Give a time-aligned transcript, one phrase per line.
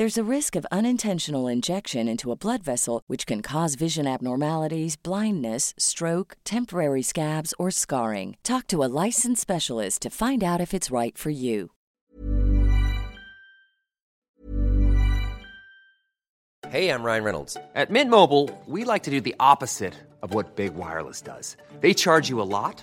[0.00, 4.96] There's a risk of unintentional injection into a blood vessel, which can cause vision abnormalities,
[4.96, 8.38] blindness, stroke, temporary scabs, or scarring.
[8.42, 11.72] Talk to a licensed specialist to find out if it's right for you.
[16.70, 17.58] Hey, I'm Ryan Reynolds.
[17.74, 19.92] At Mint Mobile, we like to do the opposite
[20.22, 21.58] of what Big Wireless does.
[21.82, 22.82] They charge you a lot,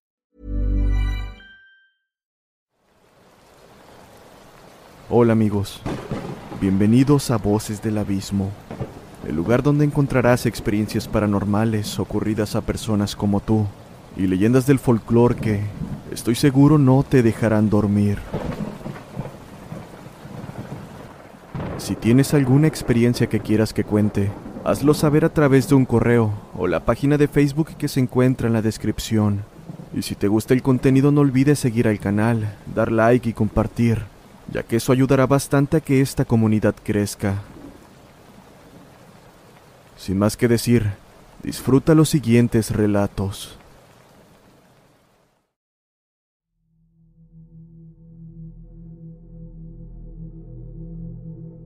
[5.13, 5.81] Hola amigos,
[6.61, 8.49] bienvenidos a Voces del Abismo,
[9.27, 13.65] el lugar donde encontrarás experiencias paranormales ocurridas a personas como tú
[14.15, 15.59] y leyendas del folclore que,
[16.13, 18.19] estoy seguro, no te dejarán dormir.
[21.77, 24.31] Si tienes alguna experiencia que quieras que cuente,
[24.63, 28.47] hazlo saber a través de un correo o la página de Facebook que se encuentra
[28.47, 29.43] en la descripción.
[29.93, 34.05] Y si te gusta el contenido no olvides seguir al canal, dar like y compartir,
[34.49, 37.41] ya que eso ayudará bastante a que esta comunidad crezca.
[39.97, 40.91] Sin más que decir,
[41.43, 43.57] disfruta los siguientes relatos.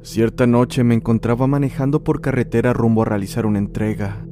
[0.01, 4.25] Cierta noche me encontraba manejando por carretera rumbo a realizar una entrega.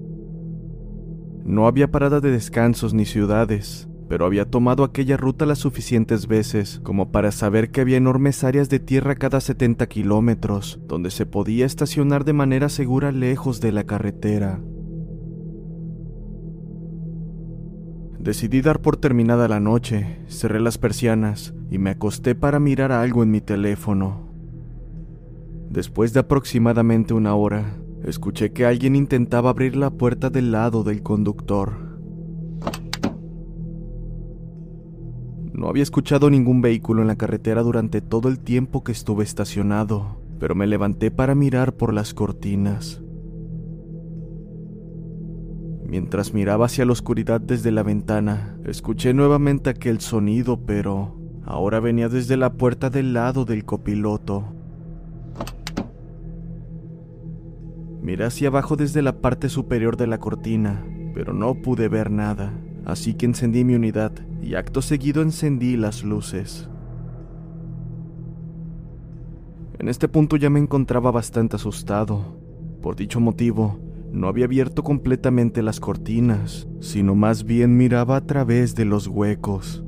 [1.43, 6.79] No había parada de descansos ni ciudades, pero había tomado aquella ruta las suficientes veces
[6.83, 11.65] como para saber que había enormes áreas de tierra cada 70 kilómetros, donde se podía
[11.65, 14.59] estacionar de manera segura lejos de la carretera.
[18.23, 23.21] Decidí dar por terminada la noche, cerré las persianas y me acosté para mirar algo
[23.21, 24.29] en mi teléfono.
[25.69, 27.75] Después de aproximadamente una hora,
[28.05, 31.82] escuché que alguien intentaba abrir la puerta del lado del conductor.
[35.53, 40.19] No había escuchado ningún vehículo en la carretera durante todo el tiempo que estuve estacionado,
[40.39, 43.03] pero me levanté para mirar por las cortinas.
[45.85, 52.09] Mientras miraba hacia la oscuridad desde la ventana, escuché nuevamente aquel sonido, pero ahora venía
[52.09, 54.45] desde la puerta del lado del copiloto.
[58.01, 60.83] Miré hacia abajo desde la parte superior de la cortina,
[61.13, 62.51] pero no pude ver nada,
[62.85, 66.69] así que encendí mi unidad y acto seguido encendí las luces.
[69.79, 72.37] En este punto ya me encontraba bastante asustado.
[72.81, 73.79] Por dicho motivo,
[74.11, 79.83] no había abierto completamente las cortinas, sino más bien miraba a través de los huecos.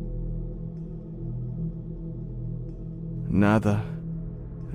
[3.29, 3.95] Nada,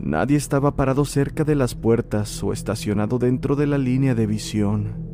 [0.02, 5.09] Nadie estaba parado cerca de las puertas o estacionado dentro de la línea de visión.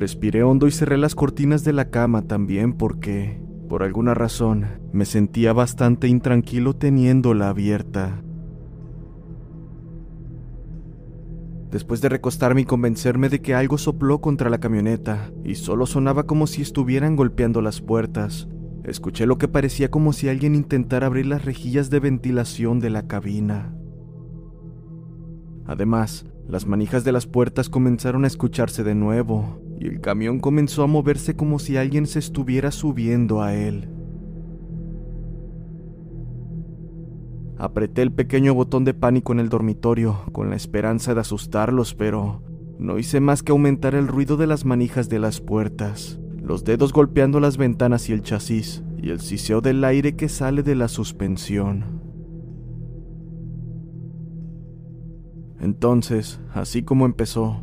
[0.00, 3.38] Respiré hondo y cerré las cortinas de la cama también porque,
[3.68, 4.64] por alguna razón,
[4.94, 8.22] me sentía bastante intranquilo teniéndola abierta.
[11.70, 16.22] Después de recostarme y convencerme de que algo sopló contra la camioneta y solo sonaba
[16.22, 18.48] como si estuvieran golpeando las puertas,
[18.84, 23.06] Escuché lo que parecía como si alguien intentara abrir las rejillas de ventilación de la
[23.06, 23.74] cabina.
[25.66, 30.84] Además, las manijas de las puertas comenzaron a escucharse de nuevo, y el camión comenzó
[30.84, 33.88] a moverse como si alguien se estuviera subiendo a él.
[37.58, 42.42] Apreté el pequeño botón de pánico en el dormitorio, con la esperanza de asustarlos, pero
[42.78, 46.92] no hice más que aumentar el ruido de las manijas de las puertas los dedos
[46.92, 50.88] golpeando las ventanas y el chasis, y el siseo del aire que sale de la
[50.88, 52.00] suspensión.
[55.60, 57.62] Entonces, así como empezó,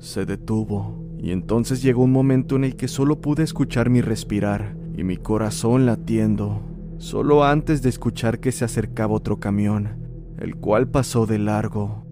[0.00, 4.76] se detuvo, y entonces llegó un momento en el que solo pude escuchar mi respirar
[4.94, 6.60] y mi corazón latiendo,
[6.98, 9.96] solo antes de escuchar que se acercaba otro camión,
[10.38, 12.04] el cual pasó de largo.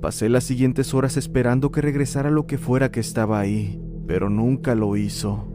[0.00, 4.74] Pasé las siguientes horas esperando que regresara lo que fuera que estaba ahí, pero nunca
[4.74, 5.52] lo hizo.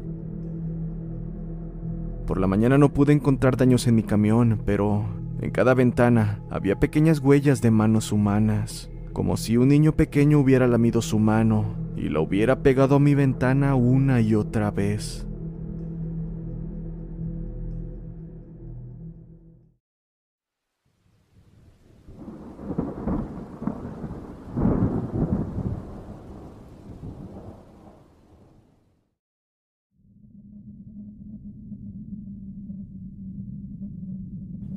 [2.27, 5.05] Por la mañana no pude encontrar daños en mi camión, pero
[5.41, 10.67] en cada ventana había pequeñas huellas de manos humanas, como si un niño pequeño hubiera
[10.67, 15.25] lamido su mano y la hubiera pegado a mi ventana una y otra vez.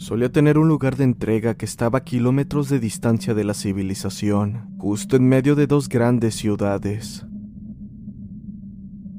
[0.09, 4.75] Solía tener un lugar de entrega que estaba a kilómetros de distancia de la civilización,
[4.79, 7.27] justo en medio de dos grandes ciudades.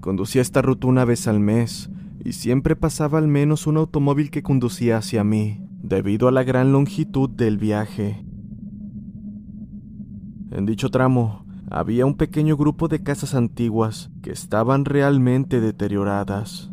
[0.01, 1.91] Conducía esta ruta una vez al mes
[2.25, 6.71] y siempre pasaba al menos un automóvil que conducía hacia mí, debido a la gran
[6.71, 8.25] longitud del viaje.
[10.49, 16.71] En dicho tramo había un pequeño grupo de casas antiguas que estaban realmente deterioradas.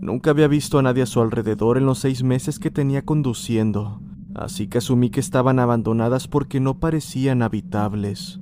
[0.00, 4.00] Nunca había visto a nadie a su alrededor en los seis meses que tenía conduciendo,
[4.34, 8.40] así que asumí que estaban abandonadas porque no parecían habitables.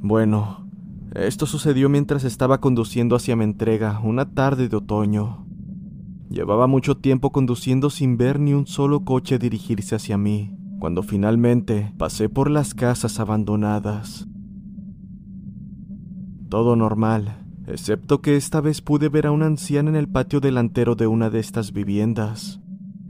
[0.00, 0.66] Bueno,
[1.14, 5.46] esto sucedió mientras estaba conduciendo hacia mi entrega una tarde de otoño.
[6.30, 11.92] Llevaba mucho tiempo conduciendo sin ver ni un solo coche dirigirse hacia mí, cuando finalmente
[11.98, 14.26] pasé por las casas abandonadas.
[16.48, 20.94] Todo normal, excepto que esta vez pude ver a una anciana en el patio delantero
[20.94, 22.60] de una de estas viviendas.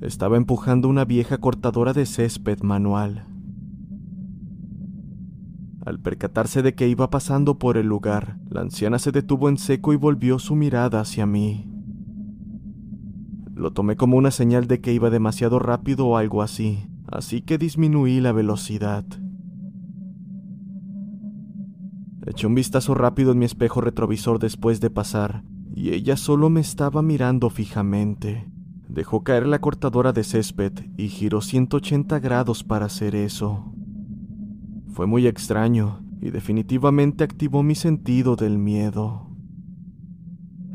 [0.01, 3.27] Estaba empujando una vieja cortadora de césped manual.
[5.85, 9.93] Al percatarse de que iba pasando por el lugar, la anciana se detuvo en seco
[9.93, 11.71] y volvió su mirada hacia mí.
[13.55, 17.57] Lo tomé como una señal de que iba demasiado rápido o algo así, así que
[17.57, 19.05] disminuí la velocidad.
[22.27, 26.61] Eché un vistazo rápido en mi espejo retrovisor después de pasar, y ella solo me
[26.61, 28.51] estaba mirando fijamente.
[28.89, 33.73] Dejó caer la cortadora de césped y giró 180 grados para hacer eso.
[34.93, 39.31] Fue muy extraño y definitivamente activó mi sentido del miedo.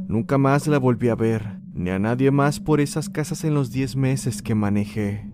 [0.08, 3.72] Nunca más la volví a ver, ni a nadie más por esas casas en los
[3.72, 5.32] 10 meses que manejé.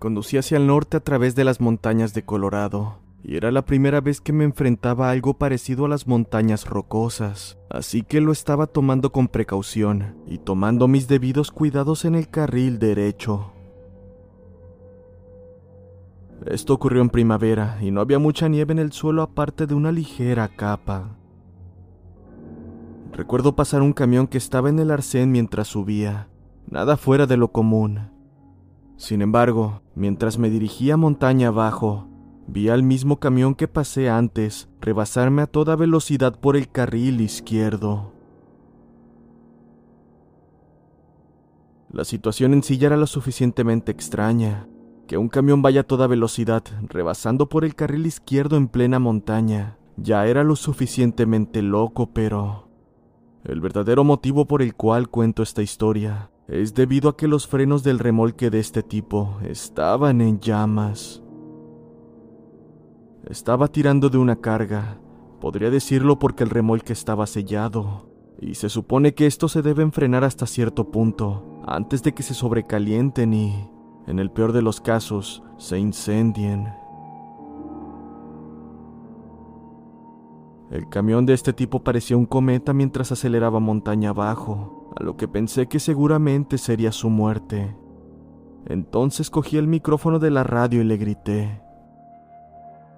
[0.00, 4.00] Conducí hacia el norte a través de las montañas de Colorado, y era la primera
[4.00, 8.66] vez que me enfrentaba a algo parecido a las montañas rocosas, así que lo estaba
[8.66, 13.52] tomando con precaución y tomando mis debidos cuidados en el carril derecho.
[16.46, 19.92] Esto ocurrió en primavera y no había mucha nieve en el suelo aparte de una
[19.92, 21.18] ligera capa.
[23.12, 26.30] Recuerdo pasar un camión que estaba en el arcén mientras subía,
[26.66, 28.18] nada fuera de lo común,
[29.00, 32.06] sin embargo, mientras me dirigía montaña abajo,
[32.46, 38.12] vi al mismo camión que pasé antes rebasarme a toda velocidad por el carril izquierdo.
[41.90, 44.68] La situación en sí ya era lo suficientemente extraña.
[45.06, 49.78] Que un camión vaya a toda velocidad, rebasando por el carril izquierdo en plena montaña,
[49.96, 52.68] ya era lo suficientemente loco, pero
[53.44, 57.84] El verdadero motivo por el cual cuento esta historia es debido a que los frenos
[57.84, 61.22] del remolque de este tipo estaban en llamas.
[63.24, 64.98] Estaba tirando de una carga,
[65.40, 70.24] podría decirlo porque el remolque estaba sellado, y se supone que estos se deben frenar
[70.24, 73.70] hasta cierto punto, antes de que se sobrecalienten y,
[74.08, 76.66] en el peor de los casos, se incendien.
[80.72, 85.28] El camión de este tipo parecía un cometa mientras aceleraba montaña abajo, a lo que
[85.28, 87.76] pensé que seguramente sería su muerte.
[88.66, 91.60] Entonces cogí el micrófono de la radio y le grité.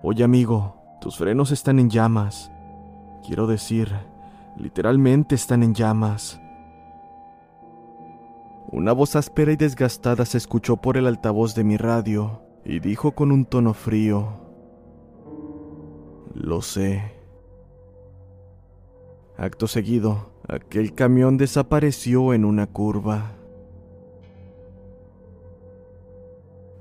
[0.03, 2.51] Oye amigo, tus frenos están en llamas.
[3.27, 3.93] Quiero decir,
[4.57, 6.41] literalmente están en llamas.
[8.71, 13.13] Una voz áspera y desgastada se escuchó por el altavoz de mi radio y dijo
[13.13, 14.41] con un tono frío,
[16.35, 17.22] Lo sé.
[19.37, 23.33] Acto seguido, aquel camión desapareció en una curva.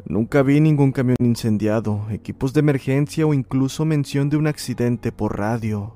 [0.06, 5.40] Nunca vi ningún camión incendiado, equipos de emergencia o incluso mención de un accidente por
[5.40, 5.94] radio.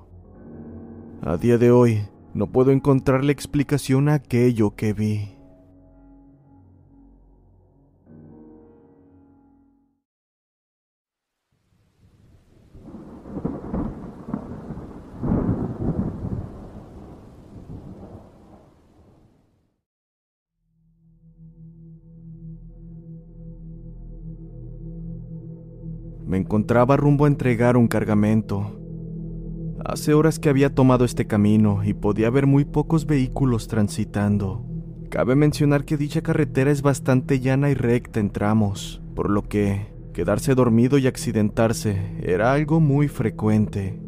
[1.21, 5.34] A día de hoy, no puedo encontrarle explicación a aquello que vi.
[26.25, 28.79] Me encontraba rumbo a entregar un cargamento.
[29.85, 34.65] Hace horas que había tomado este camino y podía ver muy pocos vehículos transitando.
[35.11, 39.93] Cabe mencionar que dicha carretera es bastante llana y recta en tramos, por lo que
[40.13, 43.99] quedarse dormido y accidentarse era algo muy frecuente.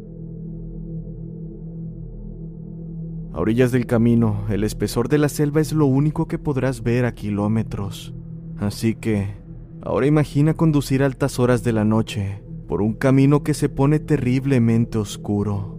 [3.32, 7.04] A orillas del camino, el espesor de la selva es lo único que podrás ver
[7.04, 8.12] a kilómetros.
[8.58, 9.36] Así que
[9.80, 14.00] Ahora imagina conducir a altas horas de la noche por un camino que se pone
[14.00, 15.78] terriblemente oscuro.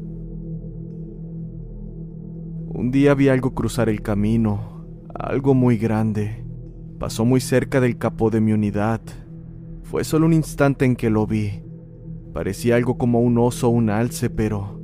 [2.67, 6.45] Un día vi algo cruzar el camino, algo muy grande.
[6.97, 9.01] Pasó muy cerca del capó de mi unidad.
[9.83, 11.61] Fue solo un instante en que lo vi.
[12.33, 14.81] Parecía algo como un oso o un alce, pero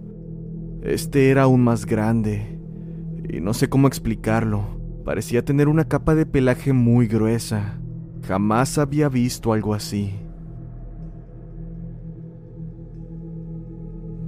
[0.83, 2.59] este era aún más grande.
[3.29, 4.65] Y no sé cómo explicarlo.
[5.05, 7.79] Parecía tener una capa de pelaje muy gruesa
[8.27, 10.13] Jamás había visto algo así.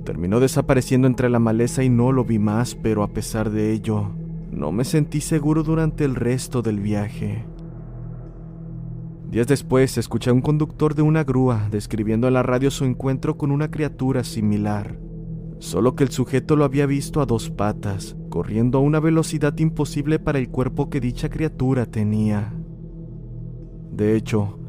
[0.04, 4.12] Terminó desapareciendo entre la maleza y no lo vi más, pero a pesar de ello,
[4.52, 7.44] no me sentí seguro durante el resto del viaje.
[9.30, 13.36] Días después escuché a un conductor de una grúa describiendo en la radio su encuentro
[13.36, 14.98] con una criatura similar,
[15.60, 20.20] solo que el sujeto lo había visto a dos patas, corriendo a una velocidad imposible
[20.20, 22.57] para el cuerpo que dicha criatura tenía.
[23.98, 24.60] De hecho,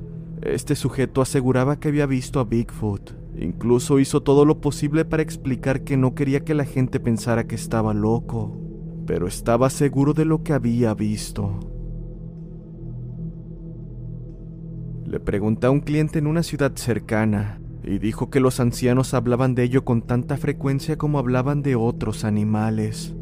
[0.40, 3.12] este sujeto aseguraba que había visto a Bigfoot.
[3.38, 7.54] Incluso hizo todo lo posible para explicar que no quería que la gente pensara que
[7.54, 8.58] estaba loco,
[9.06, 11.60] pero estaba seguro de lo que había visto.
[15.04, 19.54] Le pregunté a un cliente en una ciudad cercana y dijo que los ancianos hablaban
[19.54, 23.14] de ello con tanta frecuencia como hablaban de otros animales.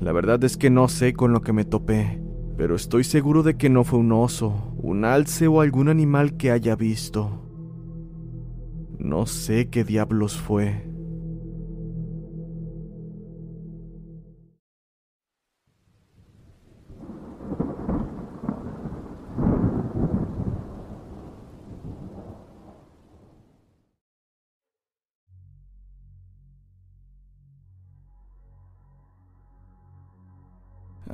[0.00, 2.25] La verdad es que no sé con lo que me topé,
[2.56, 6.50] pero estoy seguro de que no fue un oso, un alce o algún animal que
[6.50, 7.42] haya visto.
[8.98, 10.95] No sé qué diablos fue.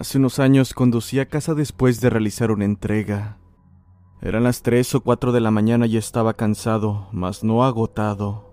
[0.02, 3.38] Hace unos años conducí a casa después de realizar una entrega.
[4.20, 8.52] Eran las 3 o 4 de la mañana y estaba cansado, mas no agotado.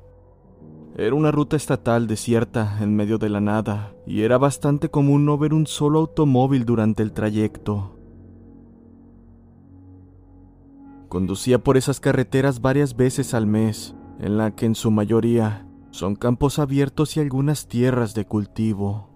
[0.95, 5.39] Era una ruta estatal desierta en medio de la nada, y era bastante común no
[5.39, 7.97] ver un solo automóvil durante el trayecto.
[11.07, 16.15] Conducía por esas carreteras varias veces al mes, en la que en su mayoría son
[16.15, 19.08] campos abiertos y algunas tierras de cultivo.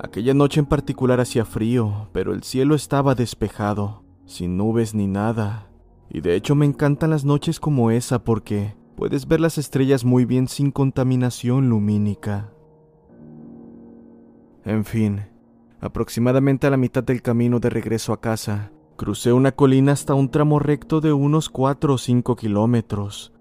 [0.00, 5.66] Aquella noche en particular hacía frío, pero el cielo estaba despejado, sin nubes ni nada.
[6.08, 10.24] Y de hecho me encantan las noches como esa porque puedes ver las estrellas muy
[10.24, 12.52] bien sin contaminación lumínica.
[14.64, 15.22] En fin,
[15.80, 20.30] aproximadamente a la mitad del camino de regreso a casa, crucé una colina hasta un
[20.30, 23.32] tramo recto de unos 4 o 5 kilómetros,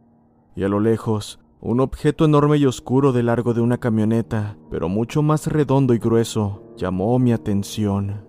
[0.56, 4.90] y a lo lejos Un objeto enorme y oscuro de largo de una camioneta, pero
[4.90, 8.28] mucho más redondo y grueso, llamó mi atención.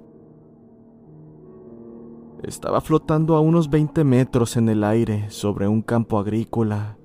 [2.42, 6.96] Estaba flotando a unos 20 metros en el aire sobre un campo agrícola.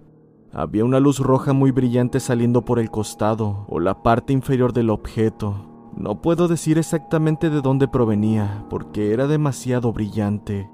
[0.54, 4.92] Había una luz roja muy brillante saliendo por el costado o la parte inferior del
[4.92, 5.92] objeto.
[5.98, 10.70] No puedo decir exactamente de dónde provenía, porque era demasiado brillante.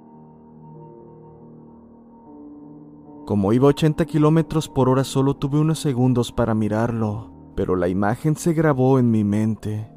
[3.29, 7.87] Como iba a 80 kilómetros por hora, solo tuve unos segundos para mirarlo, pero la
[7.87, 9.87] imagen se grabó en mi mente.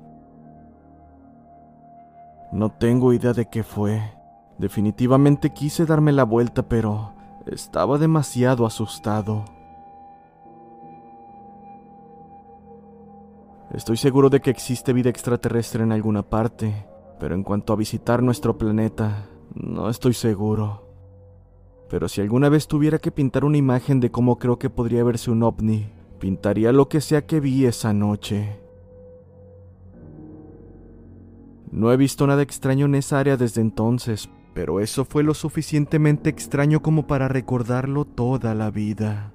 [2.52, 4.02] No tengo idea de qué fue.
[4.58, 7.14] Definitivamente quise darme la vuelta, pero
[7.46, 9.46] estaba demasiado asustado.
[13.72, 16.86] Estoy seguro de que existe vida extraterrestre en alguna parte,
[17.18, 19.24] pero en cuanto a visitar nuestro planeta,
[19.54, 20.91] no estoy seguro.
[21.92, 25.30] Pero si alguna vez tuviera que pintar una imagen de cómo creo que podría verse
[25.30, 28.58] un ovni, pintaría lo que sea que vi esa noche.
[31.70, 36.30] No he visto nada extraño en esa área desde entonces, pero eso fue lo suficientemente
[36.30, 39.34] extraño como para recordarlo toda la vida.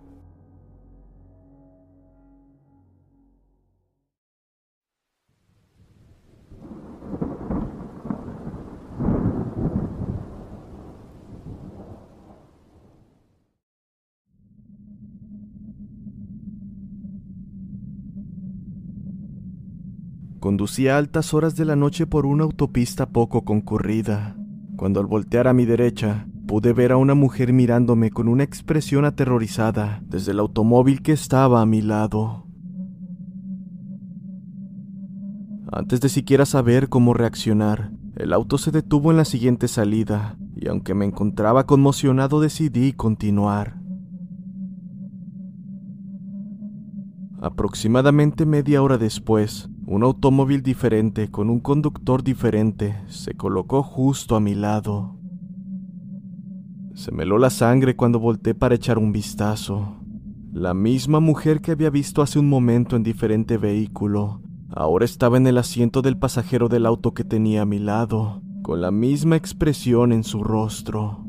[20.47, 24.37] Conducía a altas horas de la noche por una autopista poco concurrida,
[24.77, 29.03] cuando al voltear a mi derecha pude ver a una mujer mirándome con una expresión
[29.03, 32.45] aterrorizada desde el automóvil que estaba a mi lado.
[35.69, 40.69] Antes de siquiera saber cómo reaccionar, el auto se detuvo en la siguiente salida, y
[40.69, 43.81] aunque me encontraba conmocionado decidí continuar.
[47.41, 54.41] Aproximadamente media hora después, un automóvil diferente con un conductor diferente se colocó justo a
[54.41, 55.15] mi lado.
[56.93, 59.95] Se me la sangre cuando volteé para echar un vistazo.
[60.51, 65.47] La misma mujer que había visto hace un momento en diferente vehículo, ahora estaba en
[65.47, 70.11] el asiento del pasajero del auto que tenía a mi lado, con la misma expresión
[70.11, 71.23] en su rostro.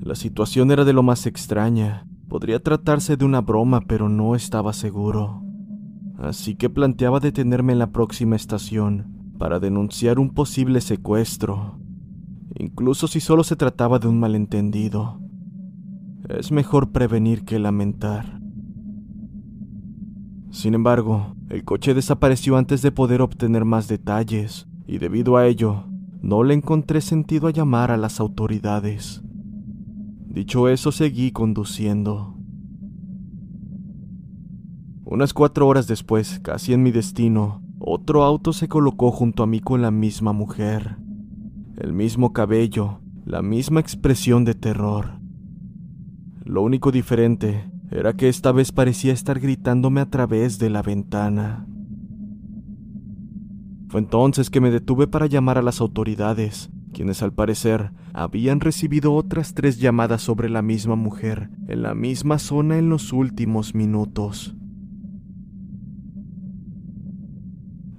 [0.00, 2.08] La situación era de lo más extraña.
[2.28, 5.41] Podría tratarse de una broma, pero no estaba seguro
[6.18, 11.78] así que planteaba detenerme en la próxima estación para denunciar un posible secuestro,
[12.54, 15.20] incluso si solo se trataba de un malentendido.
[16.28, 18.40] Es mejor prevenir que lamentar.
[20.50, 25.86] Sin embargo, el coche desapareció antes de poder obtener más detalles, y debido a ello,
[26.20, 29.22] no le encontré sentido a llamar a las autoridades.
[30.28, 32.36] Dicho eso, seguí conduciendo.
[35.12, 39.60] Unas cuatro horas después, casi en mi destino, otro auto se colocó junto a mí
[39.60, 40.96] con la misma mujer.
[41.76, 45.20] El mismo cabello, la misma expresión de terror.
[46.46, 51.66] Lo único diferente era que esta vez parecía estar gritándome a través de la ventana.
[53.88, 59.12] Fue entonces que me detuve para llamar a las autoridades, quienes al parecer habían recibido
[59.12, 64.56] otras tres llamadas sobre la misma mujer en la misma zona en los últimos minutos.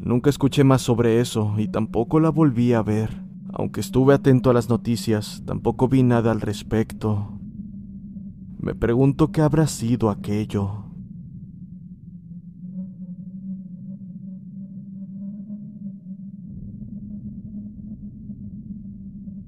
[0.04, 3.24] Nunca escuché más sobre eso y tampoco la volví a ver.
[3.54, 7.40] Aunque estuve atento a las noticias, tampoco vi nada al respecto.
[8.60, 10.88] Me pregunto qué habrá sido aquello.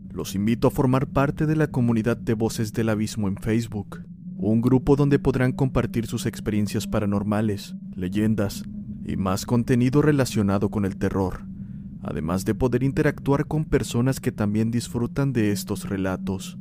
[0.09, 4.05] Los invito a formar parte de la comunidad de Voces del Abismo en Facebook,
[4.37, 8.63] un grupo donde podrán compartir sus experiencias paranormales, leyendas,
[9.05, 11.45] y más contenido relacionado con el terror,
[12.01, 16.57] además de poder interactuar con personas que también disfrutan de estos relatos.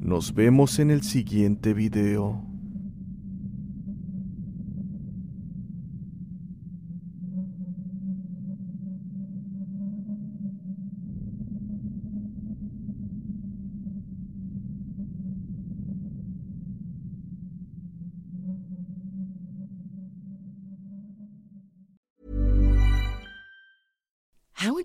[0.00, 2.47] Nos vemos en el siguiente video.